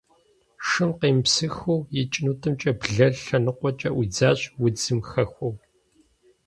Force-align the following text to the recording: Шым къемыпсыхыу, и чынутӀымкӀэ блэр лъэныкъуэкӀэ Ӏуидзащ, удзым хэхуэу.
Шым 0.67 0.91
къемыпсыхыу, 0.99 1.79
и 1.99 2.01
чынутӀымкӀэ 2.11 2.71
блэр 2.79 3.13
лъэныкъуэкӀэ 3.23 3.89
Ӏуидзащ, 3.93 4.39
удзым 4.63 4.99
хэхуэу. 5.09 5.53